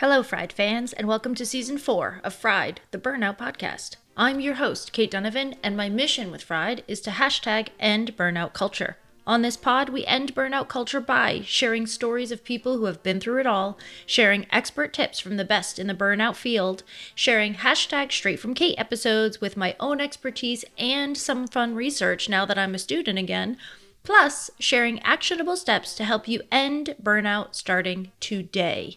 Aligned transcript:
Hello, 0.00 0.22
Fried 0.22 0.52
fans, 0.52 0.92
and 0.92 1.08
welcome 1.08 1.34
to 1.34 1.44
season 1.44 1.76
four 1.76 2.20
of 2.22 2.32
Fried, 2.32 2.82
the 2.92 2.98
Burnout 2.98 3.36
Podcast. 3.36 3.96
I'm 4.16 4.38
your 4.38 4.54
host, 4.54 4.92
Cait 4.92 5.10
Donovan, 5.10 5.56
and 5.60 5.76
my 5.76 5.88
mission 5.88 6.30
with 6.30 6.44
Fried 6.44 6.84
is 6.86 7.00
to 7.00 7.10
hashtag 7.10 7.70
end 7.80 8.16
burnout 8.16 8.52
culture. 8.52 8.96
On 9.26 9.42
this 9.42 9.56
pod, 9.56 9.88
we 9.88 10.06
end 10.06 10.36
burnout 10.36 10.68
culture 10.68 11.00
by 11.00 11.40
sharing 11.44 11.84
stories 11.84 12.30
of 12.30 12.44
people 12.44 12.78
who 12.78 12.84
have 12.84 13.02
been 13.02 13.18
through 13.18 13.40
it 13.40 13.46
all, 13.48 13.76
sharing 14.06 14.46
expert 14.52 14.92
tips 14.92 15.18
from 15.18 15.36
the 15.36 15.44
best 15.44 15.80
in 15.80 15.88
the 15.88 15.94
burnout 15.94 16.36
field, 16.36 16.84
sharing 17.16 17.54
hashtag 17.54 18.12
straight 18.12 18.38
from 18.38 18.54
Cait 18.54 18.78
episodes 18.78 19.40
with 19.40 19.56
my 19.56 19.74
own 19.80 20.00
expertise 20.00 20.64
and 20.78 21.18
some 21.18 21.48
fun 21.48 21.74
research 21.74 22.28
now 22.28 22.46
that 22.46 22.56
I'm 22.56 22.76
a 22.76 22.78
student 22.78 23.18
again, 23.18 23.56
plus 24.04 24.48
sharing 24.60 25.02
actionable 25.02 25.56
steps 25.56 25.96
to 25.96 26.04
help 26.04 26.28
you 26.28 26.42
end 26.52 26.94
burnout 27.02 27.56
starting 27.56 28.12
today. 28.20 28.96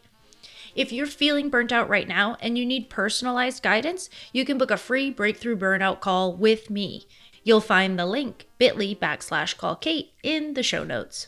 If 0.76 0.92
you're 0.92 1.06
feeling 1.06 1.50
burnt 1.50 1.72
out 1.72 1.90
right 1.90 2.08
now 2.08 2.38
and 2.40 2.58
you 2.58 2.66
need 2.66 2.90
personalized 2.90 3.64
guidance, 3.64 4.10
you 4.32 4.46
can 4.46 4.58
book 4.58 4.72
a 4.72 4.78
free 4.78 5.10
breakthrough 5.10 5.58
burnout 5.58 6.00
call 6.00 6.34
with 6.34 6.70
me. 6.70 7.06
You'll 7.44 7.62
find 7.62 7.98
the 7.98 8.06
link 8.06 8.48
bit.ly 8.58 8.96
backslash 8.96 9.58
call 9.58 9.76
Kate 9.76 10.14
in 10.24 10.54
the 10.54 10.64
show 10.64 10.84
notes. 10.84 11.28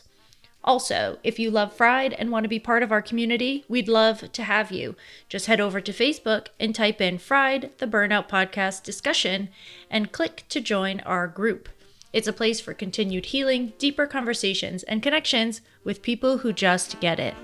Also, 0.62 1.18
if 1.22 1.38
you 1.38 1.50
love 1.50 1.74
Fried 1.74 2.14
and 2.14 2.30
want 2.30 2.44
to 2.44 2.48
be 2.48 2.58
part 2.58 2.82
of 2.82 2.90
our 2.90 3.02
community, 3.02 3.66
we'd 3.68 3.88
love 3.88 4.32
to 4.32 4.42
have 4.44 4.72
you. 4.72 4.96
Just 5.28 5.44
head 5.44 5.60
over 5.60 5.78
to 5.80 5.92
Facebook 5.92 6.46
and 6.58 6.74
type 6.74 7.02
in 7.02 7.18
Fried, 7.18 7.72
the 7.78 7.86
Burnout 7.86 8.30
Podcast 8.30 8.82
discussion, 8.82 9.50
and 9.90 10.10
click 10.10 10.44
to 10.48 10.62
join 10.62 11.00
our 11.00 11.26
group. 11.28 11.68
It's 12.14 12.28
a 12.28 12.32
place 12.32 12.60
for 12.60 12.72
continued 12.72 13.26
healing, 13.26 13.74
deeper 13.76 14.06
conversations, 14.06 14.84
and 14.84 15.02
connections 15.02 15.60
with 15.82 16.00
people 16.00 16.38
who 16.38 16.52
just 16.52 16.98
get 16.98 17.20
it. 17.20 17.34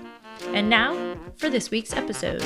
And 0.53 0.69
now 0.69 1.15
for 1.37 1.49
this 1.49 1.71
week's 1.71 1.93
episode. 1.93 2.41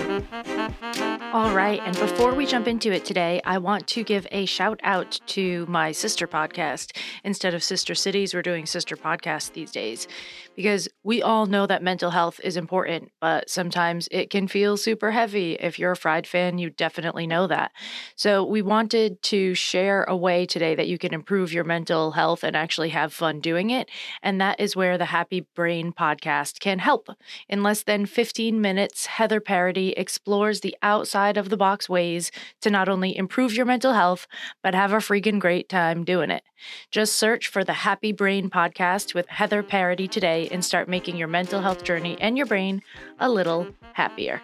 All 1.35 1.53
right, 1.53 1.81
and 1.83 1.99
before 1.99 2.33
we 2.33 2.45
jump 2.45 2.65
into 2.65 2.93
it 2.93 3.03
today, 3.03 3.41
I 3.43 3.57
want 3.57 3.87
to 3.87 4.03
give 4.03 4.25
a 4.31 4.45
shout 4.45 4.79
out 4.83 5.19
to 5.27 5.65
my 5.67 5.91
sister 5.91 6.27
podcast. 6.27 6.95
Instead 7.25 7.53
of 7.53 7.61
Sister 7.61 7.93
Cities, 7.93 8.33
we're 8.33 8.41
doing 8.41 8.65
sister 8.65 8.95
podcasts 8.95 9.51
these 9.51 9.69
days 9.69 10.07
because 10.55 10.87
we 11.03 11.21
all 11.21 11.45
know 11.45 11.67
that 11.67 11.83
mental 11.83 12.11
health 12.11 12.39
is 12.41 12.55
important, 12.55 13.11
but 13.19 13.49
sometimes 13.49 14.07
it 14.11 14.29
can 14.29 14.47
feel 14.47 14.77
super 14.77 15.11
heavy. 15.11 15.55
If 15.55 15.77
you're 15.77 15.91
a 15.91 15.97
Fried 15.97 16.25
fan, 16.25 16.57
you 16.57 16.69
definitely 16.69 17.27
know 17.27 17.47
that. 17.47 17.71
So, 18.15 18.45
we 18.45 18.61
wanted 18.61 19.21
to 19.23 19.55
share 19.55 20.05
a 20.05 20.15
way 20.15 20.45
today 20.45 20.73
that 20.75 20.87
you 20.87 20.97
can 20.97 21.13
improve 21.13 21.51
your 21.51 21.65
mental 21.65 22.11
health 22.11 22.45
and 22.45 22.55
actually 22.55 22.89
have 22.89 23.11
fun 23.11 23.41
doing 23.41 23.71
it. 23.71 23.89
And 24.23 24.39
that 24.39 24.61
is 24.61 24.75
where 24.75 24.97
the 24.97 25.05
Happy 25.05 25.41
Brain 25.53 25.91
podcast 25.91 26.61
can 26.61 26.79
help. 26.79 27.09
In 27.49 27.61
less 27.61 27.83
than 27.83 28.05
15 28.05 28.61
minutes, 28.61 29.07
Heather 29.07 29.41
Parady 29.41 29.93
explores 29.97 30.54
the 30.61 30.75
outside 30.81 31.37
of 31.37 31.49
the 31.49 31.57
box 31.57 31.87
ways 31.89 32.31
to 32.61 32.69
not 32.69 32.89
only 32.89 33.15
improve 33.15 33.53
your 33.53 33.65
mental 33.65 33.93
health, 33.93 34.27
but 34.63 34.75
have 34.75 34.93
a 34.93 34.97
freaking 34.97 35.39
great 35.39 35.69
time 35.69 36.03
doing 36.03 36.31
it. 36.31 36.43
Just 36.91 37.15
search 37.15 37.47
for 37.47 37.63
the 37.63 37.73
Happy 37.73 38.11
Brain 38.11 38.49
podcast 38.49 39.13
with 39.13 39.27
Heather 39.29 39.63
Parady 39.63 40.09
today 40.09 40.47
and 40.51 40.63
start 40.63 40.89
making 40.89 41.17
your 41.17 41.27
mental 41.27 41.61
health 41.61 41.83
journey 41.83 42.17
and 42.19 42.37
your 42.37 42.47
brain 42.47 42.81
a 43.19 43.29
little 43.29 43.67
happier. 43.93 44.41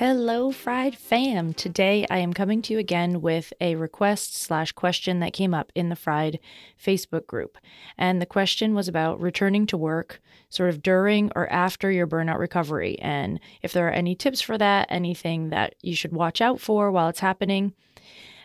Hello, 0.00 0.50
Fried 0.50 0.96
Fam. 0.96 1.52
Today 1.52 2.06
I 2.08 2.20
am 2.20 2.32
coming 2.32 2.62
to 2.62 2.72
you 2.72 2.78
again 2.78 3.20
with 3.20 3.52
a 3.60 3.74
request 3.74 4.34
slash 4.34 4.72
question 4.72 5.20
that 5.20 5.34
came 5.34 5.52
up 5.52 5.70
in 5.74 5.90
the 5.90 5.94
Fried 5.94 6.40
Facebook 6.82 7.26
group. 7.26 7.58
And 7.98 8.18
the 8.18 8.24
question 8.24 8.74
was 8.74 8.88
about 8.88 9.20
returning 9.20 9.66
to 9.66 9.76
work 9.76 10.22
sort 10.48 10.70
of 10.70 10.82
during 10.82 11.30
or 11.36 11.52
after 11.52 11.90
your 11.90 12.06
burnout 12.06 12.38
recovery. 12.38 12.98
And 13.00 13.40
if 13.60 13.74
there 13.74 13.86
are 13.88 13.92
any 13.92 14.14
tips 14.14 14.40
for 14.40 14.56
that, 14.56 14.86
anything 14.88 15.50
that 15.50 15.74
you 15.82 15.94
should 15.94 16.14
watch 16.14 16.40
out 16.40 16.62
for 16.62 16.90
while 16.90 17.10
it's 17.10 17.20
happening. 17.20 17.74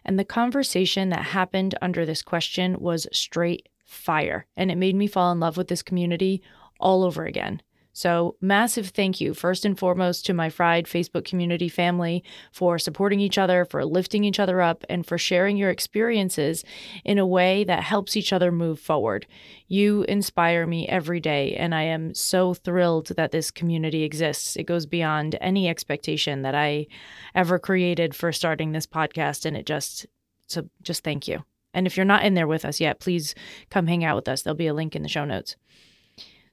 And 0.03 0.19
the 0.19 0.25
conversation 0.25 1.07
that 1.11 1.27
happened 1.27 1.73
under 1.81 2.05
this 2.05 2.21
question 2.21 2.81
was 2.81 3.07
straight 3.13 3.69
fire. 3.85 4.45
And 4.57 4.71
it 4.71 4.77
made 4.77 4.95
me 4.97 5.07
fall 5.07 5.31
in 5.31 5.39
love 5.39 5.55
with 5.55 5.69
this 5.69 5.83
community 5.83 6.41
all 6.81 7.05
over 7.05 7.23
again. 7.23 7.61
So, 7.97 8.35
massive 8.41 8.89
thank 8.89 9.22
you, 9.22 9.33
first 9.33 9.63
and 9.63 9.79
foremost, 9.79 10.25
to 10.25 10.33
my 10.33 10.50
Fried 10.50 10.83
Facebook 10.85 11.23
community 11.23 11.69
family 11.69 12.25
for 12.51 12.78
supporting 12.78 13.22
each 13.22 13.38
other, 13.38 13.63
for 13.63 13.85
lifting 13.85 14.25
each 14.25 14.38
other 14.38 14.59
up, 14.59 14.83
and 14.89 15.06
for 15.06 15.17
sharing 15.17 15.56
your 15.56 15.69
experiences 15.69 16.66
in 17.06 17.17
a 17.19 17.25
way 17.25 17.63
that 17.63 17.83
helps 17.83 18.17
each 18.17 18.33
other 18.33 18.51
move 18.51 18.81
forward. 18.81 19.25
You 19.69 20.03
inspire 20.09 20.67
me 20.67 20.85
every 20.89 21.22
day, 21.22 21.56
and 21.56 21.73
I 21.73 21.83
am 21.83 22.13
so 22.13 22.53
thrilled 22.53 23.07
that 23.16 23.31
this 23.31 23.50
community 23.50 24.03
exists. 24.03 24.57
It 24.57 24.66
goes 24.66 24.85
beyond 24.85 25.38
any 25.39 25.69
expectation 25.69 26.41
that 26.41 26.53
I 26.53 26.88
ever 27.33 27.57
created 27.57 28.13
for 28.13 28.33
starting 28.33 28.73
this 28.73 28.85
podcast, 28.85 29.45
and 29.45 29.56
it 29.56 29.66
just, 29.66 30.06
so 30.47 30.69
just 30.81 31.06
thank 31.06 31.29
you. 31.29 31.45
And 31.73 31.88
if 31.88 31.95
you're 31.95 32.06
not 32.06 32.25
in 32.25 32.33
there 32.33 32.45
with 32.45 32.66
us 32.66 32.81
yet, 32.81 33.00
please 33.00 33.35
come 33.69 33.88
hang 33.88 34.03
out 34.03 34.17
with 34.17 34.27
us. 34.27 34.41
There'll 34.41 34.57
be 34.57 34.67
a 34.67 34.73
link 34.73 34.97
in 34.97 35.01
the 35.01 35.07
show 35.07 35.23
notes. 35.23 35.56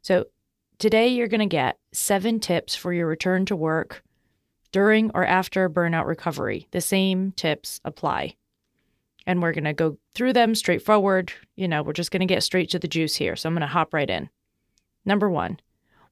So, 0.02 0.26
today 0.82 1.06
you're 1.06 1.28
going 1.28 1.38
to 1.38 1.46
get 1.46 1.78
seven 1.92 2.40
tips 2.40 2.74
for 2.74 2.92
your 2.92 3.06
return 3.06 3.46
to 3.46 3.54
work 3.54 4.02
during 4.72 5.12
or 5.14 5.24
after 5.24 5.70
burnout 5.70 6.06
recovery. 6.06 6.66
The 6.72 6.80
same 6.80 7.30
tips 7.30 7.80
apply. 7.84 8.34
And 9.24 9.40
we're 9.40 9.52
going 9.52 9.62
to 9.62 9.74
go 9.74 9.98
through 10.12 10.32
them 10.32 10.56
straightforward. 10.56 11.32
You 11.54 11.68
know, 11.68 11.84
we're 11.84 11.92
just 11.92 12.10
going 12.10 12.18
to 12.18 12.26
get 12.26 12.42
straight 12.42 12.68
to 12.70 12.80
the 12.80 12.88
juice 12.88 13.14
here. 13.14 13.36
So, 13.36 13.48
I'm 13.48 13.54
going 13.54 13.60
to 13.60 13.68
hop 13.68 13.94
right 13.94 14.10
in. 14.10 14.28
Number 15.04 15.30
one, 15.30 15.60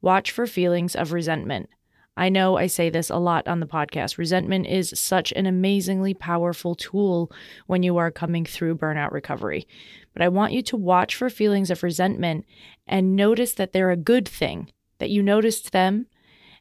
watch 0.02 0.30
for 0.30 0.46
feelings 0.46 0.94
of 0.94 1.12
resentment. 1.12 1.68
I 2.16 2.28
know 2.28 2.56
I 2.56 2.66
say 2.66 2.90
this 2.90 3.08
a 3.08 3.16
lot 3.16 3.48
on 3.48 3.60
the 3.60 3.66
podcast. 3.66 4.18
Resentment 4.18 4.66
is 4.66 4.92
such 4.94 5.32
an 5.32 5.46
amazingly 5.46 6.12
powerful 6.12 6.74
tool 6.74 7.32
when 7.66 7.82
you 7.82 7.96
are 7.96 8.10
coming 8.10 8.44
through 8.44 8.76
burnout 8.76 9.12
recovery. 9.12 9.66
But 10.12 10.22
I 10.22 10.28
want 10.28 10.52
you 10.52 10.62
to 10.62 10.76
watch 10.76 11.14
for 11.14 11.30
feelings 11.30 11.70
of 11.70 11.82
resentment 11.82 12.44
and 12.86 13.16
notice 13.16 13.54
that 13.54 13.72
they're 13.72 13.90
a 13.90 13.96
good 13.96 14.28
thing, 14.28 14.70
that 14.98 15.10
you 15.10 15.22
noticed 15.22 15.72
them 15.72 16.06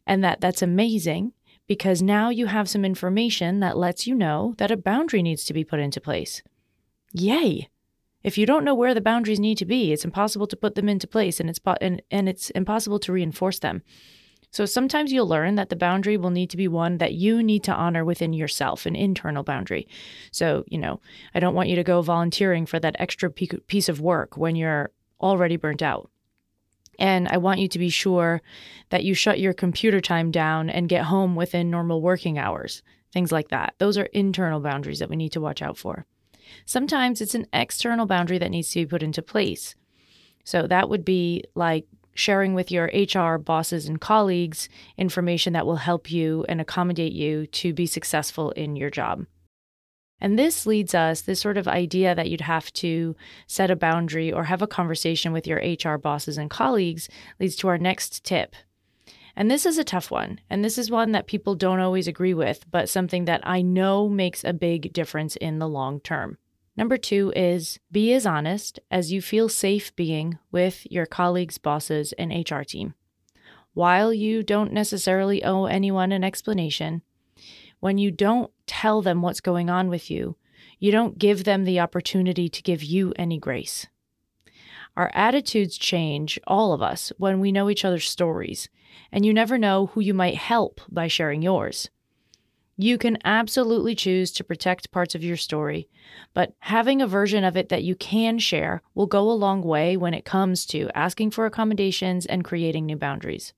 and 0.06 0.24
that 0.24 0.40
that's 0.40 0.62
amazing 0.62 1.34
because 1.68 2.02
now 2.02 2.30
you 2.30 2.48
have 2.48 2.68
some 2.68 2.84
information 2.84 3.60
that 3.60 3.78
lets 3.78 4.08
you 4.08 4.16
know 4.16 4.56
that 4.58 4.72
a 4.72 4.78
boundary 4.78 5.22
needs 5.22 5.44
to 5.46 5.54
be 5.54 5.64
put 5.64 5.80
into 5.80 6.02
place. 6.02 6.42
Yay! 7.14 7.70
If 8.24 8.38
you 8.38 8.46
don't 8.46 8.66
know 8.66 8.76
where 8.76 8.94
the 8.94 9.02
boundaries 9.02 9.40
need 9.40 9.58
to 9.60 9.66
be, 9.66 9.94
it's 9.94 10.04
impossible 10.04 10.48
to 10.48 10.58
put 10.58 10.76
them 10.76 10.90
into 10.90 11.08
place 11.08 11.40
and 11.40 11.50
it's 11.50 11.60
po- 11.60 11.78
and, 11.80 12.02
and 12.12 12.28
it's 12.28 12.50
impossible 12.52 13.00
to 13.00 13.14
reinforce 13.14 13.60
them. 13.60 13.84
So 14.52 14.66
sometimes 14.66 15.12
you'll 15.12 15.28
learn 15.28 15.56
that 15.56 15.70
the 15.70 15.76
boundary 15.76 16.18
will 16.18 16.32
need 16.32 16.50
to 16.50 16.58
be 16.58 16.68
one 16.68 16.98
that 16.98 17.14
you 17.14 17.44
need 17.44 17.64
to 17.66 17.74
honor 17.74 18.04
within 18.04 18.34
yourself, 18.34 18.86
an 18.86 18.96
internal 18.96 19.44
boundary. 19.44 19.88
So, 20.32 20.64
you 20.68 20.78
know, 20.78 21.02
I 21.36 21.40
don't 21.40 21.54
want 21.54 21.70
you 21.70 21.76
to 21.76 21.84
go 21.84 22.02
volunteering 22.02 22.66
for 22.66 22.80
that 22.80 22.96
extra 22.98 23.30
piece 23.30 23.90
of 23.90 24.02
work 24.02 24.38
when 24.38 24.56
you're 24.56 24.92
already 25.22 25.56
burnt 25.56 25.82
out. 25.82 26.10
And 26.98 27.28
I 27.30 27.38
want 27.38 27.60
you 27.60 27.68
to 27.70 27.80
be 27.80 27.90
sure 27.90 28.42
that 28.90 29.04
you 29.04 29.14
shut 29.14 29.40
your 29.40 29.54
computer 29.54 30.02
time 30.02 30.32
down 30.32 30.70
and 30.70 30.90
get 30.90 31.06
home 31.06 31.36
within 31.36 31.70
normal 31.70 32.02
working 32.02 32.38
hours, 32.38 32.81
things 33.14 33.31
like 33.31 33.50
that. 33.50 33.76
Those 33.78 33.98
are 33.98 34.06
internal 34.06 34.60
boundaries 34.60 35.00
that 35.00 35.10
we 35.10 35.16
need 35.16 35.31
to 35.34 35.42
watch 35.42 35.62
out 35.62 35.78
for. 35.78 36.06
Sometimes 36.66 37.22
it's 37.22 37.36
an 37.36 37.48
external 37.54 38.06
boundary 38.06 38.40
that 38.40 38.50
needs 38.50 38.72
to 38.72 38.80
be 38.80 38.86
put 38.86 39.04
into 39.04 39.22
place. 39.22 39.76
So 40.44 40.68
that 40.68 40.90
would 40.90 41.06
be 41.06 41.44
like 41.54 41.86
sharing 42.19 42.53
with 42.53 42.69
your 42.69 42.91
HR 42.94 43.38
bosses 43.38 43.88
and 43.88 44.02
colleagues 44.02 44.68
information 44.97 45.53
that 45.53 45.66
will 45.66 45.78
help 45.78 46.12
you 46.12 46.46
and 46.50 46.59
accommodate 46.59 47.13
you 47.13 47.47
to 47.47 47.74
be 47.74 47.85
successful 47.85 48.52
in 48.52 48.75
your 48.75 48.90
job. 48.90 49.25
And 50.22 50.38
this 50.38 50.66
leads 50.66 50.94
us, 50.94 51.22
this 51.22 51.40
sort 51.40 51.57
of 51.57 51.68
idea 51.68 52.13
that 52.13 52.30
you'd 52.30 52.41
have 52.41 52.74
to 52.74 53.16
set 53.47 53.72
a 53.72 53.75
boundary 53.75 54.34
or 54.34 54.44
have 54.44 54.62
a 54.62 54.68
conversation 54.68 55.31
with 55.31 55.47
your 55.47 55.59
HR 55.59 55.97
bosses 55.97 56.38
and 56.38 56.50
colleagues 56.50 57.07
leads 57.40 57.56
to 57.57 57.69
our 57.69 57.78
next 57.78 58.25
tip. 58.25 58.53
And 59.36 59.50
this 59.50 59.66
is 59.66 59.78
a 59.78 59.86
tough 59.86 60.12
one. 60.12 60.42
And 60.50 60.66
this 60.66 60.77
is 60.77 60.92
one 60.92 61.13
that 61.13 61.27
people 61.27 61.56
don't 61.56 61.80
always 61.80 62.07
agree 62.07 62.33
with, 62.33 62.69
but 62.69 62.89
something 62.89 63.25
that 63.25 63.39
I 63.45 63.62
know 63.62 64.10
makes 64.10 64.44
a 64.44 64.51
big 64.51 64.92
difference 64.92 65.38
in 65.38 65.60
the 65.60 65.69
long 65.69 66.01
term. 66.01 66.38
Number 66.80 66.96
two 66.96 67.34
is 67.36 67.78
be 67.92 68.14
as 68.14 68.26
honest 68.26 68.80
as 68.90 69.12
you 69.12 69.22
feel 69.22 69.50
safe 69.50 69.94
being 69.98 70.40
with 70.50 70.88
your 70.90 71.06
colleagues, 71.06 71.58
bosses, 71.58 72.14
and 72.14 72.31
HR 72.31 72.62
team. 72.62 72.94
While 73.74 74.14
you 74.14 74.44
don't 74.44 74.72
necessarily 74.72 75.44
owe 75.44 75.66
anyone 75.66 76.14
an 76.14 76.24
explanation, 76.24 77.02
when 77.81 77.98
you 77.98 78.12
don't 78.12 78.50
tell 78.66 79.02
them 79.02 79.22
what's 79.22 79.42
going 79.42 79.70
on 79.70 79.90
with 79.90 80.10
you, 80.10 80.38
you 80.80 80.90
don't 80.90 81.20
give 81.20 81.44
them 81.44 81.66
the 81.66 81.81
opportunity 81.81 82.48
to 82.48 82.64
give 82.64 82.81
you 82.81 83.14
any 83.18 83.38
grace. 83.38 83.88
Our 84.96 85.12
attitudes 85.14 85.78
change, 85.78 86.40
all 86.48 86.72
of 86.72 86.81
us, 86.81 87.12
when 87.18 87.42
we 87.42 87.52
know 87.52 87.70
each 87.70 87.84
other's 87.84 88.10
stories, 88.10 88.70
and 89.12 89.26
you 89.26 89.34
never 89.34 89.58
know 89.58 89.88
who 89.88 90.00
you 90.00 90.14
might 90.14 90.36
help 90.36 90.80
by 90.90 91.10
sharing 91.10 91.42
yours. 91.42 91.90
You 92.81 92.98
can 92.98 93.18
absolutely 93.26 93.94
choose 93.94 94.31
to 94.31 94.44
protect 94.46 94.90
parts 94.90 95.14
of 95.14 95.22
your 95.22 95.36
story, 95.36 95.90
but 96.34 96.54
having 96.60 97.02
a 97.02 97.08
version 97.08 97.44
of 97.44 97.58
it 97.58 97.68
that 97.68 97.84
you 97.84 97.94
can 97.94 98.40
share 98.40 98.81
will 98.96 99.06
go 99.06 99.30
a 99.30 99.34
long 99.34 99.62
way 99.64 99.98
when 99.98 100.14
it 100.14 100.24
comes 100.24 100.66
to 100.68 100.90
asking 100.96 101.31
for 101.31 101.46
accommodations 101.46 102.26
and 102.26 102.42
creating 102.42 102.86
new 102.86 102.96
boundaries. 102.96 103.54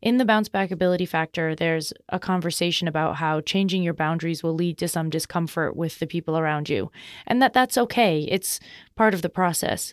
In 0.00 0.18
the 0.18 0.24
bounce 0.24 0.48
back 0.48 0.70
ability 0.70 1.06
factor, 1.06 1.56
there's 1.56 1.92
a 2.08 2.20
conversation 2.20 2.86
about 2.86 3.16
how 3.16 3.40
changing 3.40 3.82
your 3.82 3.94
boundaries 3.94 4.44
will 4.44 4.54
lead 4.54 4.78
to 4.78 4.86
some 4.86 5.10
discomfort 5.10 5.74
with 5.74 5.98
the 5.98 6.06
people 6.06 6.38
around 6.38 6.68
you, 6.68 6.92
and 7.26 7.42
that 7.42 7.52
that's 7.52 7.76
okay. 7.76 8.28
It's 8.30 8.60
part 8.94 9.14
of 9.14 9.22
the 9.22 9.28
process. 9.28 9.92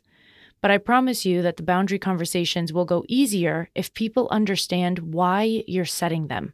But 0.61 0.69
I 0.69 0.77
promise 0.77 1.25
you 1.25 1.41
that 1.41 1.57
the 1.57 1.63
boundary 1.63 1.97
conversations 1.97 2.71
will 2.71 2.85
go 2.85 3.03
easier 3.07 3.71
if 3.73 3.95
people 3.95 4.27
understand 4.29 4.99
why 5.11 5.63
you're 5.65 5.85
setting 5.85 6.27
them. 6.27 6.53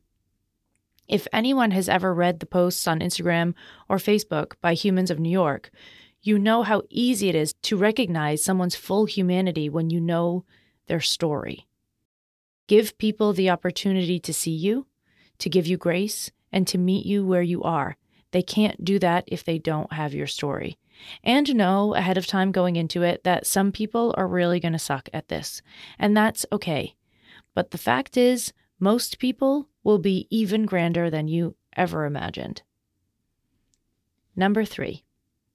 If 1.07 1.27
anyone 1.31 1.71
has 1.71 1.87
ever 1.87 2.13
read 2.13 2.39
the 2.39 2.45
posts 2.45 2.87
on 2.87 2.99
Instagram 2.99 3.53
or 3.87 3.97
Facebook 3.97 4.53
by 4.61 4.73
Humans 4.73 5.09
of 5.09 5.19
New 5.19 5.29
York, 5.29 5.71
you 6.21 6.37
know 6.37 6.63
how 6.63 6.81
easy 6.89 7.29
it 7.29 7.35
is 7.35 7.53
to 7.63 7.77
recognize 7.77 8.43
someone's 8.43 8.75
full 8.75 9.05
humanity 9.05 9.69
when 9.69 9.89
you 9.89 10.01
know 10.01 10.43
their 10.87 10.99
story. 10.99 11.67
Give 12.67 12.97
people 12.97 13.31
the 13.31 13.49
opportunity 13.49 14.19
to 14.19 14.33
see 14.33 14.51
you, 14.51 14.87
to 15.37 15.49
give 15.49 15.67
you 15.67 15.77
grace, 15.77 16.31
and 16.51 16.67
to 16.67 16.77
meet 16.77 17.05
you 17.05 17.25
where 17.25 17.41
you 17.41 17.63
are. 17.63 17.95
They 18.31 18.41
can't 18.41 18.83
do 18.83 18.99
that 18.99 19.23
if 19.27 19.45
they 19.45 19.57
don't 19.57 19.93
have 19.93 20.13
your 20.13 20.27
story. 20.27 20.77
And 21.23 21.55
know 21.55 21.93
ahead 21.95 22.17
of 22.17 22.27
time 22.27 22.51
going 22.51 22.75
into 22.75 23.03
it 23.03 23.23
that 23.23 23.45
some 23.45 23.71
people 23.71 24.13
are 24.17 24.27
really 24.27 24.59
going 24.59 24.73
to 24.73 24.79
suck 24.79 25.07
at 25.13 25.29
this. 25.29 25.61
And 25.97 26.17
that's 26.17 26.45
okay. 26.51 26.95
But 27.53 27.71
the 27.71 27.77
fact 27.77 28.17
is, 28.17 28.51
most 28.79 29.19
people 29.19 29.69
will 29.83 29.97
be 29.99 30.27
even 30.29 30.65
grander 30.65 31.09
than 31.09 31.27
you 31.27 31.55
ever 31.75 32.05
imagined. 32.05 32.61
Number 34.35 34.65
three, 34.65 35.03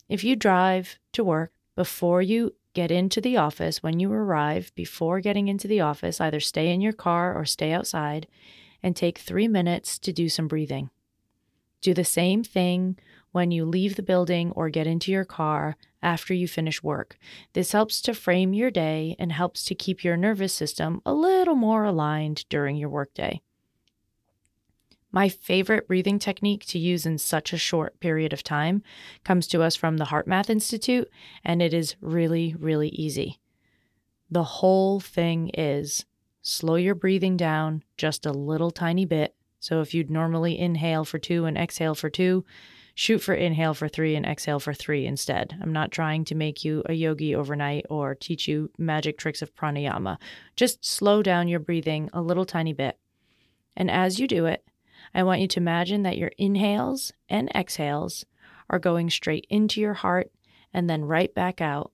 if 0.09 0.25
you 0.25 0.35
drive 0.35 0.99
to 1.13 1.23
work 1.23 1.53
before 1.77 2.21
you 2.21 2.55
get 2.75 2.91
into 2.91 3.21
the 3.21 3.37
office, 3.37 3.83
when 3.83 4.01
you 4.01 4.13
arrive, 4.13 4.73
before 4.75 5.21
getting 5.21 5.49
into 5.49 5.69
the 5.69 5.81
office, 5.81 6.21
either 6.21 6.41
stay 6.41 6.73
in 6.73 6.81
your 6.81 6.93
car 6.93 7.35
or 7.35 7.45
stay 7.45 7.73
outside 7.73 8.27
and 8.83 8.97
take 8.97 9.19
three 9.19 9.47
minutes 9.47 9.99
to 10.01 10.13
do 10.13 10.29
some 10.29 10.49
breathing. 10.49 10.91
Do 11.81 11.95
the 11.95 12.05
same 12.05 12.43
thing 12.43 12.99
when 13.33 13.51
you 13.51 13.65
leave 13.65 13.97
the 13.97 14.03
building 14.03 14.53
or 14.53 14.71
get 14.71 14.87
into 14.87 15.11
your 15.11 15.25
car 15.25 15.77
after 16.03 16.33
you 16.33 16.47
finish 16.47 16.83
work. 16.83 17.19
This 17.53 17.73
helps 17.73 18.01
to 18.03 18.15
frame 18.15 18.55
your 18.55 18.71
day 18.71 19.17
and 19.19 19.33
helps 19.33 19.65
to 19.65 19.75
keep 19.75 20.05
your 20.05 20.17
nervous 20.17 20.53
system 20.53 21.01
a 21.05 21.13
little 21.13 21.55
more 21.55 21.85
aligned 21.85 22.49
during 22.49 22.77
your 22.77 22.89
workday. 22.89 23.43
My 25.15 25.29
favorite 25.29 25.87
breathing 25.87 26.19
technique 26.19 26.65
to 26.67 26.79
use 26.79 27.05
in 27.05 27.19
such 27.19 27.53
a 27.53 27.59
short 27.59 28.01
period 28.01 28.33
of 28.33 28.43
time 28.43 28.83
comes 29.25 29.47
to 29.49 29.63
us 29.63 29.77
from 29.77 29.99
the 29.99 30.07
HeartMath 30.07 30.49
Institute, 30.49 31.11
and 31.45 31.61
it 31.61 31.75
is 31.75 31.97
really, 32.01 32.55
really 32.59 32.89
easy. 32.89 33.39
The 34.31 34.43
whole 34.43 35.01
thing 35.01 35.51
is 35.51 36.07
slow 36.41 36.77
your 36.77 36.95
breathing 36.95 37.37
down 37.37 37.85
just 37.99 38.25
a 38.25 38.33
little 38.33 38.71
tiny 38.71 39.05
bit. 39.05 39.35
So 39.61 39.83
if 39.83 39.93
you'd 39.93 40.11
normally 40.11 40.59
inhale 40.59 41.05
for 41.05 41.19
two 41.19 41.45
and 41.45 41.59
exhale 41.59 41.95
for 41.95 42.09
two, 42.09 42.47
shoot 42.95 43.19
for 43.19 43.35
inhale 43.35 43.75
for 43.75 43.89
three 43.89 44.15
and 44.15 44.27
exhale 44.27 44.61
for 44.61 44.75
three 44.75 45.07
instead. 45.07 45.57
I'm 45.61 45.73
not 45.73 45.91
trying 45.91 46.25
to 46.27 46.35
make 46.35 46.65
you 46.65 46.83
a 46.87 46.93
yogi 46.93 47.35
overnight 47.35 47.87
or 47.89 48.15
teach 48.15 48.47
you 48.47 48.71
magic 48.79 49.19
tricks 49.19 49.43
of 49.43 49.55
pranayama. 49.55 50.19
Just 50.57 50.85
slow 50.85 51.23
down 51.23 51.49
your 51.49 51.61
breathing 51.61 52.11
a 52.13 52.23
little 52.23 52.45
tiny 52.45 52.73
bit. 52.73 52.99
And 53.77 53.91
as 53.91 54.19
you 54.19 54.29
do 54.29 54.47
it, 54.47 54.65
I 55.15 55.23
want 55.23 55.41
you 55.41 55.49
to 55.49 55.61
imagine 55.61 56.03
that 56.03 56.19
your 56.19 56.31
inhales 56.39 57.13
and 57.29 57.51
exhales 57.55 58.25
are 58.71 58.79
going 58.79 59.11
straight 59.11 59.47
into 59.51 59.81
your 59.81 59.95
heart 59.95 60.31
and 60.73 60.89
then 60.89 61.05
right 61.05 61.35
back 61.35 61.61
out. 61.61 61.93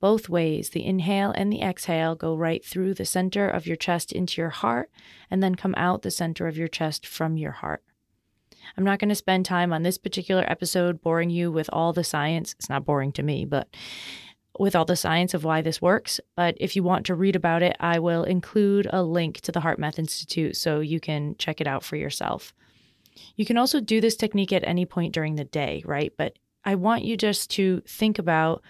Both 0.00 0.28
ways, 0.28 0.70
the 0.70 0.84
inhale 0.84 1.32
and 1.32 1.52
the 1.52 1.60
exhale 1.60 2.14
go 2.14 2.36
right 2.36 2.64
through 2.64 2.94
the 2.94 3.04
center 3.04 3.48
of 3.48 3.66
your 3.66 3.76
chest 3.76 4.12
into 4.12 4.40
your 4.40 4.50
heart 4.50 4.90
and 5.28 5.42
then 5.42 5.56
come 5.56 5.74
out 5.76 6.02
the 6.02 6.10
center 6.10 6.46
of 6.46 6.56
your 6.56 6.68
chest 6.68 7.04
from 7.04 7.36
your 7.36 7.50
heart. 7.52 7.82
I'm 8.76 8.84
not 8.84 8.98
going 8.98 9.08
to 9.08 9.14
spend 9.14 9.46
time 9.46 9.72
on 9.72 9.82
this 9.82 9.98
particular 9.98 10.44
episode 10.46 11.00
boring 11.00 11.30
you 11.30 11.50
with 11.50 11.68
all 11.72 11.92
the 11.92 12.04
science. 12.04 12.54
It's 12.58 12.68
not 12.68 12.84
boring 12.84 13.12
to 13.12 13.22
me, 13.22 13.44
but 13.44 13.68
with 14.58 14.74
all 14.74 14.84
the 14.84 14.96
science 14.96 15.34
of 15.34 15.44
why 15.44 15.62
this 15.62 15.80
works. 15.80 16.20
But 16.36 16.56
if 16.58 16.74
you 16.74 16.82
want 16.82 17.06
to 17.06 17.14
read 17.14 17.36
about 17.36 17.62
it, 17.62 17.76
I 17.80 17.98
will 17.98 18.24
include 18.24 18.88
a 18.92 19.02
link 19.02 19.40
to 19.42 19.52
the 19.52 19.60
HeartMath 19.60 19.98
Institute 19.98 20.56
so 20.56 20.80
you 20.80 21.00
can 21.00 21.36
check 21.38 21.60
it 21.60 21.66
out 21.66 21.84
for 21.84 21.96
yourself. 21.96 22.52
You 23.36 23.44
can 23.44 23.56
also 23.56 23.80
do 23.80 24.00
this 24.00 24.16
technique 24.16 24.52
at 24.52 24.66
any 24.66 24.86
point 24.86 25.14
during 25.14 25.36
the 25.36 25.44
day, 25.44 25.82
right? 25.84 26.12
But 26.16 26.38
I 26.64 26.74
want 26.74 27.04
you 27.04 27.16
just 27.16 27.50
to 27.52 27.82
think 27.86 28.18
about 28.18 28.62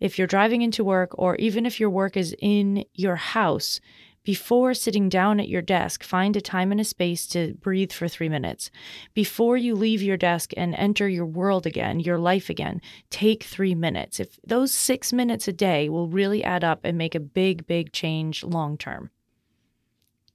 if 0.00 0.18
you're 0.18 0.26
driving 0.26 0.62
into 0.62 0.84
work 0.84 1.10
or 1.14 1.36
even 1.36 1.66
if 1.66 1.80
your 1.80 1.90
work 1.90 2.16
is 2.16 2.34
in 2.40 2.84
your 2.94 3.16
house, 3.16 3.80
before 4.24 4.74
sitting 4.74 5.08
down 5.08 5.40
at 5.40 5.48
your 5.48 5.62
desk, 5.62 6.02
find 6.02 6.36
a 6.36 6.40
time 6.40 6.70
and 6.70 6.80
a 6.80 6.84
space 6.84 7.26
to 7.28 7.54
breathe 7.54 7.92
for 7.92 8.08
three 8.08 8.28
minutes. 8.28 8.70
Before 9.14 9.56
you 9.56 9.74
leave 9.74 10.02
your 10.02 10.16
desk 10.16 10.52
and 10.56 10.74
enter 10.74 11.08
your 11.08 11.26
world 11.26 11.66
again, 11.66 12.00
your 12.00 12.18
life 12.18 12.50
again, 12.50 12.80
take 13.10 13.44
three 13.44 13.74
minutes. 13.74 14.20
If 14.20 14.38
those 14.46 14.72
six 14.72 15.12
minutes 15.12 15.48
a 15.48 15.52
day 15.52 15.88
will 15.88 16.08
really 16.08 16.44
add 16.44 16.64
up 16.64 16.80
and 16.84 16.98
make 16.98 17.14
a 17.14 17.20
big, 17.20 17.66
big 17.66 17.92
change 17.92 18.44
long 18.44 18.76
term. 18.76 19.10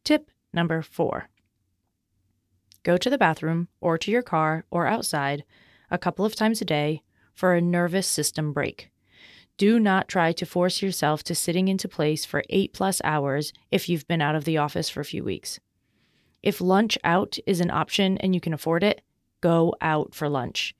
Tip 0.03 0.31
number 0.53 0.81
four 0.81 1.29
go 2.83 2.97
to 2.97 3.09
the 3.09 3.17
bathroom 3.17 3.69
or 3.79 3.97
to 3.97 4.11
your 4.11 4.21
car 4.21 4.65
or 4.69 4.87
outside 4.87 5.43
a 5.89 5.97
couple 5.97 6.25
of 6.25 6.35
times 6.35 6.61
a 6.61 6.65
day 6.65 7.01
for 7.33 7.53
a 7.53 7.61
nervous 7.61 8.07
system 8.07 8.51
break. 8.53 8.89
Do 9.57 9.79
not 9.79 10.07
try 10.07 10.31
to 10.33 10.45
force 10.45 10.81
yourself 10.81 11.23
to 11.25 11.35
sitting 11.35 11.67
into 11.67 11.87
place 11.87 12.25
for 12.25 12.43
eight 12.49 12.73
plus 12.73 13.01
hours 13.03 13.53
if 13.71 13.87
you've 13.87 14.07
been 14.07 14.21
out 14.21 14.35
of 14.35 14.45
the 14.45 14.57
office 14.57 14.89
for 14.89 14.99
a 14.99 15.05
few 15.05 15.23
weeks. 15.23 15.59
If 16.41 16.59
lunch 16.59 16.97
out 17.03 17.37
is 17.45 17.61
an 17.61 17.69
option 17.69 18.17
and 18.17 18.33
you 18.33 18.41
can 18.41 18.53
afford 18.53 18.83
it, 18.83 19.01
go 19.41 19.75
out 19.79 20.15
for 20.15 20.27
lunch. 20.27 20.75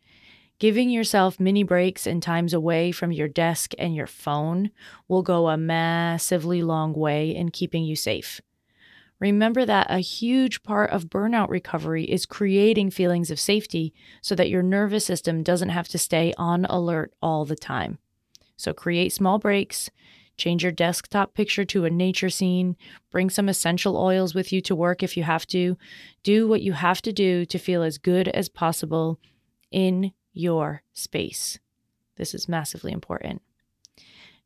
Giving 0.60 0.90
yourself 0.90 1.40
mini 1.40 1.64
breaks 1.64 2.08
and 2.08 2.22
times 2.22 2.54
away 2.54 2.92
from 2.92 3.12
your 3.12 3.28
desk 3.28 3.74
and 3.78 3.96
your 3.96 4.08
phone 4.08 4.72
will 5.08 5.22
go 5.22 5.50
a 5.50 5.58
massively 5.58 6.64
long 6.64 6.94
way 6.94 7.36
in 7.36 7.52
keeping 7.52 7.84
you 7.84 7.96
safe. 7.96 8.42
Remember 9.20 9.66
that 9.66 9.88
a 9.90 10.00
huge 10.00 10.64
part 10.64 10.90
of 10.90 11.10
burnout 11.10 11.50
recovery 11.50 12.06
is 12.06 12.26
creating 12.26 12.92
feelings 12.92 13.30
of 13.30 13.40
safety 13.40 13.94
so 14.22 14.36
that 14.36 14.50
your 14.50 14.64
nervous 14.64 15.06
system 15.06 15.44
doesn't 15.44 15.70
have 15.70 15.88
to 15.90 15.98
stay 15.98 16.34
on 16.38 16.66
alert 16.66 17.14
all 17.22 17.46
the 17.46 17.56
time. 17.56 18.00
So 18.56 18.74
create 18.74 19.14
small 19.14 19.40
breaks, 19.40 19.90
change 20.38 20.64
your 20.64 20.72
desktop 20.72 21.34
picture 21.34 21.66
to 21.66 21.86
a 21.86 21.90
nature 21.90 22.30
scene, 22.30 22.76
bring 23.12 23.30
some 23.30 23.50
essential 23.50 23.98
oils 23.98 24.34
with 24.34 24.52
you 24.52 24.62
to 24.62 24.76
work 24.76 25.04
if 25.04 25.16
you 25.16 25.24
have 25.24 25.46
to. 25.48 25.78
Do 26.24 26.48
what 26.48 26.62
you 26.62 26.74
have 26.74 27.02
to 27.04 27.14
do 27.14 27.46
to 27.46 27.58
feel 27.58 27.84
as 27.84 27.98
good 27.98 28.28
as 28.30 28.50
possible 28.50 29.20
in 29.72 30.12
your 30.34 30.84
space. 30.94 31.60
This 32.16 32.34
is 32.34 32.50
massively 32.50 32.92
important. 32.92 33.42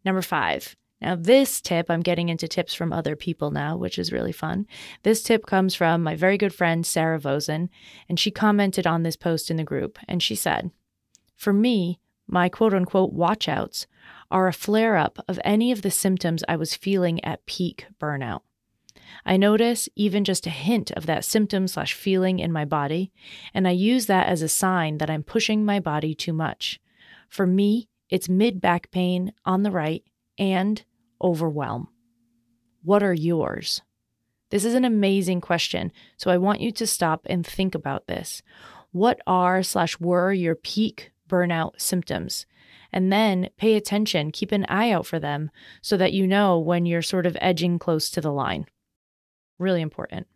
Number 0.04 0.22
five. 0.22 0.76
Now, 1.00 1.16
this 1.16 1.62
tip, 1.62 1.92
I'm 1.92 2.02
getting 2.02 2.30
into 2.30 2.48
tips 2.48 2.74
from 2.74 2.92
other 2.92 3.16
people 3.16 3.52
now, 3.52 3.78
which 3.78 4.00
is 4.00 4.12
really 4.12 4.32
fun. 4.32 4.66
This 5.04 5.22
tip 5.22 5.46
comes 5.46 5.76
from 5.76 6.02
my 6.02 6.16
very 6.16 6.40
good 6.40 6.54
friend, 6.54 6.84
Sarah 6.86 7.20
Vosen, 7.20 7.70
and 8.10 8.20
she 8.20 8.32
commented 8.32 8.88
on 8.88 9.04
this 9.04 9.16
post 9.16 9.52
in 9.52 9.58
the 9.58 9.64
group. 9.64 10.00
And 10.08 10.24
she 10.24 10.34
said, 10.34 10.72
For 11.36 11.54
me, 11.54 12.00
my 12.28 12.50
quote 12.50 12.74
unquote 12.74 13.16
watchouts 13.16 13.86
are 14.30 14.48
a 14.48 14.54
flare 14.54 14.98
up 14.98 15.20
of 15.28 15.40
any 15.44 15.72
of 15.72 15.82
the 15.82 15.92
symptoms 15.92 16.44
I 16.48 16.58
was 16.58 16.76
feeling 16.76 17.24
at 17.24 17.46
peak 17.46 17.88
burnout. 18.00 18.42
I 19.26 19.38
notice 19.38 19.88
even 19.96 20.24
just 20.24 20.46
a 20.46 20.52
hint 20.52 20.92
of 20.92 21.06
that 21.06 21.24
symptom 21.24 21.68
slash 21.68 21.94
feeling 21.94 22.40
in 22.40 22.52
my 22.52 22.66
body, 22.66 23.12
and 23.54 23.68
I 23.68 23.72
use 23.72 24.06
that 24.08 24.28
as 24.28 24.42
a 24.42 24.50
sign 24.50 24.98
that 24.98 25.10
I'm 25.10 25.24
pushing 25.24 25.64
my 25.64 25.80
body 25.80 26.14
too 26.14 26.34
much. 26.34 26.80
For 27.30 27.48
me, 27.48 27.90
it's 28.10 28.30
mid 28.30 28.62
back 28.62 28.92
pain 28.92 29.34
on 29.46 29.64
the 29.64 29.72
right 29.72 30.04
and 30.38 30.84
overwhelm. 31.22 31.88
What 32.84 33.04
are 33.04 33.14
yours? 33.14 33.82
This 34.50 34.64
is 34.64 34.76
an 34.76 34.86
amazing 34.86 35.42
question, 35.42 35.92
so 36.16 36.32
I 36.32 36.38
want 36.38 36.62
you 36.62 36.72
to 36.74 36.88
stop 36.88 37.26
and 37.30 37.46
think 37.46 37.76
about 37.76 38.08
this. 38.08 38.42
What 38.92 39.20
are 39.28 39.62
slash 39.62 40.00
were 40.00 40.32
your 40.32 40.56
peak 40.56 41.12
burnout 41.28 41.80
symptoms? 41.80 42.46
And 42.92 43.12
then 43.12 43.50
pay 43.58 43.76
attention, 43.76 44.32
keep 44.32 44.52
an 44.52 44.66
eye 44.70 44.92
out 44.92 45.06
for 45.06 45.20
them 45.20 45.52
so 45.82 45.98
that 45.98 46.14
you 46.14 46.26
know 46.26 46.58
when 46.58 46.86
you're 46.86 47.02
sort 47.02 47.26
of 47.26 47.38
edging 47.42 47.80
close 47.80 48.10
to 48.12 48.22
the 48.22 48.32
line. 48.32 48.66
Really 49.60 49.82
important. 49.82 50.28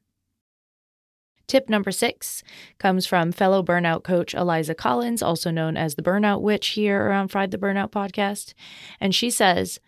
Tip 1.48 1.70
number 1.70 1.92
six 1.92 2.44
comes 2.78 3.06
from 3.06 3.32
fellow 3.32 3.62
burnout 3.62 4.04
coach 4.04 4.34
Eliza 4.34 4.74
Collins, 4.74 5.22
also 5.22 5.52
known 5.52 5.76
as 5.76 5.96
the 5.96 6.02
Burnout 6.02 6.42
Witch 6.42 6.70
here 6.70 7.06
around 7.06 7.28
Fried 7.28 7.52
the 7.52 7.58
Burnout 7.58 7.92
podcast. 7.92 8.54
And 9.02 9.14
she 9.14 9.30
says, 9.30 9.80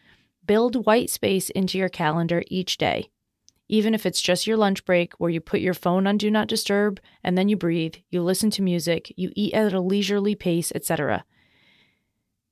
build 0.46 0.86
white 0.86 1.10
space 1.10 1.50
into 1.50 1.78
your 1.78 1.88
calendar 1.88 2.44
each 2.48 2.78
day. 2.78 3.10
Even 3.70 3.94
if 3.94 4.06
it's 4.06 4.22
just 4.22 4.46
your 4.46 4.58
lunch 4.58 4.86
break 4.86 5.14
where 5.14 5.30
you 5.30 5.40
put 5.40 5.62
your 5.62 5.74
phone 5.74 6.06
on 6.06 6.18
do 6.18 6.30
not 6.30 6.48
disturb 6.48 7.00
and 7.24 7.38
then 7.38 7.50
you 7.50 7.56
breathe, 7.56 7.96
you 8.10 8.22
listen 8.22 8.50
to 8.52 8.62
music, 8.62 9.12
you 9.16 9.32
eat 9.36 9.54
at 9.54 9.74
a 9.74 9.80
leisurely 9.80 10.36
pace, 10.36 10.72
etc. 10.76 11.24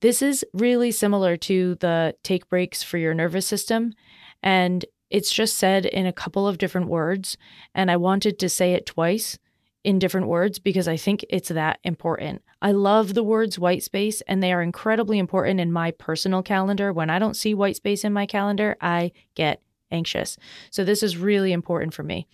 This 0.02 0.22
is 0.22 0.44
really 0.54 0.92
similar 0.92 1.38
to 1.38 1.76
the 1.76 2.16
take 2.24 2.50
breaks 2.50 2.82
for 2.82 2.98
your 2.98 3.14
nervous 3.14 3.46
system. 3.46 3.94
And 4.42 4.84
it's 5.10 5.32
just 5.32 5.58
said 5.58 5.86
in 5.86 6.06
a 6.06 6.14
couple 6.14 6.48
of 6.48 6.58
different 6.58 6.88
words. 6.88 7.38
And 7.76 7.92
I 7.92 7.98
wanted 7.98 8.40
to 8.40 8.50
say 8.50 8.74
it 8.74 8.86
twice 8.86 9.38
in 9.84 10.00
different 10.00 10.28
words 10.28 10.60
because 10.60 10.88
I 10.88 10.98
think 10.98 11.26
it's 11.30 11.50
that 11.50 11.80
important. 11.84 12.42
I 12.62 12.72
love 12.72 13.14
the 13.14 13.24
words 13.24 13.58
white 13.58 13.84
space, 13.84 14.22
and 14.22 14.42
they 14.42 14.54
are 14.54 14.62
incredibly 14.62 15.18
important 15.18 15.60
in 15.60 15.72
my 15.72 15.92
personal 15.92 16.44
calendar. 16.44 16.94
When 16.94 17.10
I 17.10 17.20
don't 17.20 17.36
see 17.36 17.54
white 17.54 17.76
space 17.76 18.04
in 18.04 18.14
my 18.14 18.26
calendar, 18.26 18.78
I 18.80 19.12
get 19.36 19.62
anxious. 19.92 20.38
So, 20.70 20.84
this 20.84 21.04
is 21.04 21.18
really 21.18 21.52
important 21.52 21.94
for 21.94 22.04
me. 22.04 22.28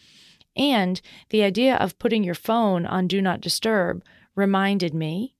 And 0.55 0.99
the 1.29 1.43
idea 1.43 1.75
of 1.75 1.99
putting 1.99 2.23
your 2.23 2.35
phone 2.35 2.85
on 2.85 3.07
Do 3.07 3.21
Not 3.21 3.41
Disturb 3.41 4.03
reminded 4.35 4.93
me 4.93 5.35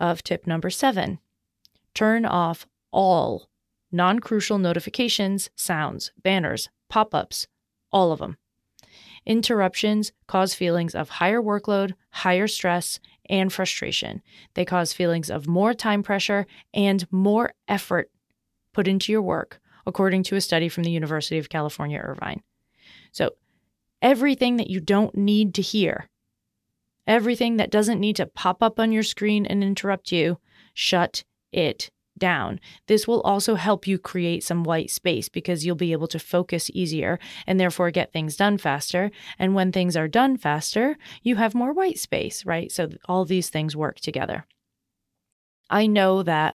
of 0.00 0.22
tip 0.22 0.46
number 0.46 0.70
seven 0.70 1.18
turn 1.94 2.24
off 2.24 2.66
all 2.92 3.48
non 3.90 4.18
crucial 4.20 4.58
notifications, 4.58 5.50
sounds, 5.56 6.12
banners, 6.22 6.68
pop 6.88 7.14
ups, 7.14 7.46
all 7.90 8.12
of 8.12 8.18
them. 8.20 8.36
Interruptions 9.26 10.12
cause 10.26 10.54
feelings 10.54 10.94
of 10.94 11.08
higher 11.08 11.42
workload, 11.42 11.94
higher 12.10 12.46
stress, 12.46 12.98
and 13.28 13.52
frustration. 13.52 14.22
They 14.54 14.64
cause 14.64 14.92
feelings 14.92 15.30
of 15.30 15.46
more 15.46 15.74
time 15.74 16.02
pressure 16.02 16.46
and 16.72 17.06
more 17.10 17.52
effort 17.66 18.10
put 18.72 18.88
into 18.88 19.12
your 19.12 19.22
work, 19.22 19.60
according 19.88 20.22
to 20.22 20.36
a 20.36 20.40
study 20.40 20.68
from 20.68 20.84
the 20.84 20.90
University 20.90 21.38
of 21.38 21.48
California, 21.48 21.98
Irvine. 21.98 22.42
So, 23.10 23.30
everything 24.00 24.58
that 24.58 24.70
you 24.70 24.78
don't 24.78 25.16
need 25.16 25.54
to 25.54 25.62
hear, 25.62 26.08
everything 27.06 27.56
that 27.56 27.70
doesn't 27.70 27.98
need 27.98 28.16
to 28.16 28.26
pop 28.26 28.62
up 28.62 28.78
on 28.78 28.92
your 28.92 29.02
screen 29.02 29.46
and 29.46 29.64
interrupt 29.64 30.12
you, 30.12 30.38
shut 30.74 31.24
it 31.52 31.90
down. 32.18 32.60
This 32.86 33.08
will 33.08 33.22
also 33.22 33.54
help 33.54 33.86
you 33.86 33.98
create 33.98 34.44
some 34.44 34.62
white 34.62 34.90
space 34.90 35.28
because 35.28 35.64
you'll 35.64 35.76
be 35.76 35.92
able 35.92 36.08
to 36.08 36.18
focus 36.18 36.70
easier 36.74 37.18
and 37.46 37.58
therefore 37.58 37.90
get 37.90 38.12
things 38.12 38.36
done 38.36 38.58
faster. 38.58 39.10
And 39.38 39.54
when 39.54 39.72
things 39.72 39.96
are 39.96 40.08
done 40.08 40.36
faster, 40.36 40.98
you 41.22 41.36
have 41.36 41.54
more 41.54 41.72
white 41.72 41.98
space, 41.98 42.44
right? 42.44 42.70
So 42.70 42.90
all 43.06 43.24
these 43.24 43.48
things 43.48 43.74
work 43.76 44.00
together. 44.00 44.46
I 45.70 45.86
know 45.86 46.22
that 46.22 46.56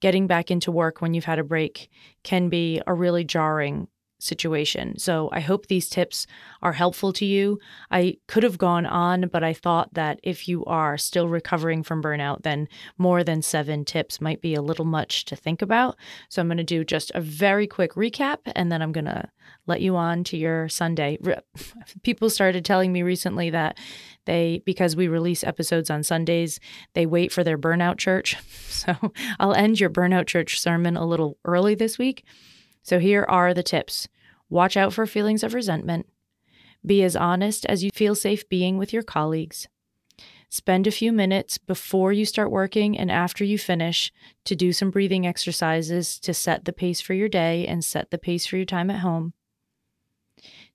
getting 0.00 0.26
back 0.26 0.50
into 0.50 0.70
work 0.70 1.00
when 1.00 1.14
you've 1.14 1.24
had 1.24 1.38
a 1.38 1.44
break 1.44 1.90
can 2.22 2.48
be 2.48 2.80
a 2.86 2.94
really 2.94 3.24
jarring 3.24 3.88
situation. 4.18 4.98
So 4.98 5.28
I 5.32 5.40
hope 5.40 5.66
these 5.66 5.88
tips 5.88 6.26
are 6.62 6.72
helpful 6.72 7.12
to 7.14 7.24
you. 7.24 7.58
I 7.90 8.16
could 8.26 8.42
have 8.42 8.58
gone 8.58 8.86
on, 8.86 9.28
but 9.32 9.44
I 9.44 9.52
thought 9.52 9.94
that 9.94 10.20
if 10.22 10.48
you 10.48 10.64
are 10.64 10.98
still 10.98 11.28
recovering 11.28 11.82
from 11.82 12.02
burnout, 12.02 12.42
then 12.42 12.68
more 12.96 13.22
than 13.22 13.42
seven 13.42 13.84
tips 13.84 14.20
might 14.20 14.40
be 14.40 14.54
a 14.54 14.62
little 14.62 14.84
much 14.84 15.24
to 15.26 15.36
think 15.36 15.62
about. 15.62 15.96
So 16.28 16.42
I'm 16.42 16.48
going 16.48 16.58
to 16.58 16.64
do 16.64 16.84
just 16.84 17.12
a 17.14 17.20
very 17.20 17.66
quick 17.66 17.94
recap 17.94 18.38
and 18.54 18.70
then 18.70 18.82
I'm 18.82 18.92
going 18.92 19.04
to 19.04 19.28
let 19.66 19.80
you 19.80 19.96
on 19.96 20.24
to 20.24 20.36
your 20.36 20.68
Sunday. 20.68 21.18
People 22.02 22.30
started 22.30 22.64
telling 22.64 22.92
me 22.92 23.02
recently 23.02 23.50
that 23.50 23.78
they, 24.24 24.62
because 24.66 24.96
we 24.96 25.08
release 25.08 25.44
episodes 25.44 25.90
on 25.90 26.02
Sundays, 26.02 26.60
they 26.94 27.06
wait 27.06 27.32
for 27.32 27.44
their 27.44 27.58
burnout 27.58 27.98
church. 27.98 28.36
So 28.78 28.94
I'll 29.40 29.54
end 29.54 29.80
your 29.80 29.90
burnout 29.90 30.28
church 30.28 30.60
sermon 30.60 30.96
a 30.96 31.04
little 31.04 31.36
early 31.44 31.74
this 31.74 31.98
week. 31.98 32.24
So 32.88 32.98
here 32.98 33.26
are 33.28 33.52
the 33.52 33.62
tips 33.62 34.08
watch 34.48 34.74
out 34.74 34.94
for 34.94 35.04
feelings 35.04 35.44
of 35.44 35.52
resentment, 35.52 36.06
be 36.86 37.02
as 37.02 37.14
honest 37.14 37.66
as 37.66 37.84
you 37.84 37.90
feel 37.94 38.14
safe 38.14 38.48
being 38.48 38.78
with 38.78 38.94
your 38.94 39.02
colleagues. 39.02 39.68
Spend 40.48 40.86
a 40.86 40.90
few 40.90 41.12
minutes 41.12 41.58
before 41.58 42.14
you 42.14 42.24
start 42.24 42.50
working 42.50 42.96
and 42.98 43.10
after 43.10 43.44
you 43.44 43.58
finish 43.58 44.10
to 44.46 44.56
do 44.56 44.72
some 44.72 44.90
breathing 44.90 45.26
exercises 45.26 46.18
to 46.20 46.32
set 46.32 46.64
the 46.64 46.72
pace 46.72 47.02
for 47.02 47.12
your 47.12 47.28
day 47.28 47.66
and 47.66 47.84
set 47.84 48.10
the 48.10 48.16
pace 48.16 48.46
for 48.46 48.56
your 48.56 48.64
time 48.64 48.88
at 48.88 49.00
home. 49.00 49.34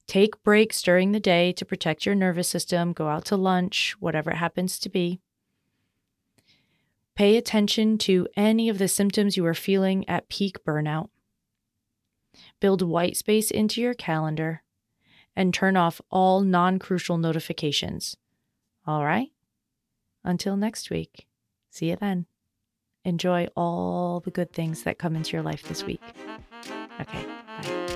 Take 0.06 0.44
breaks 0.44 0.84
during 0.84 1.14
the 1.14 1.20
day 1.20 1.52
to 1.54 1.66
protect 1.66 2.06
your 2.06 2.14
nervous 2.14 2.48
system, 2.48 2.94
go 2.94 3.08
out 3.08 3.26
to 3.26 3.36
lunch, 3.36 3.96
whatever 4.00 4.30
it 4.30 4.38
happens 4.38 4.78
to 4.78 4.90
be. 4.90 5.20
Pay 7.16 7.38
attention 7.38 7.98
to 7.98 8.28
any 8.38 8.70
of 8.70 8.78
the 8.78 8.88
symptoms 8.88 9.36
you 9.36 9.44
are 9.48 9.56
feeling 9.56 10.08
at 10.08 10.30
peak 10.30 10.64
burnout 10.64 11.10
build 12.64 12.82
white 12.82 13.18
space 13.18 13.52
into 13.52 13.82
your 13.82 13.94
calendar, 13.94 14.64
and 15.36 15.54
turn 15.54 15.76
off 15.76 16.00
all 16.10 16.40
non 16.40 16.80
crucial 16.80 17.18
notifications. 17.18 18.16
All 18.88 19.04
right? 19.04 19.34
Until 20.24 20.56
next 20.56 20.90
week, 20.90 21.28
see 21.70 21.90
you 21.90 21.98
then. 21.98 22.26
Enjoy 23.04 23.50
all 23.58 24.22
the 24.22 24.32
good 24.32 24.54
things 24.54 24.84
that 24.84 24.98
come 24.98 25.14
into 25.18 25.34
your 25.34 25.44
life 25.44 25.64
this 25.64 25.84
week. 25.84 26.00
Okay, 27.02 27.26
bye. 27.62 27.94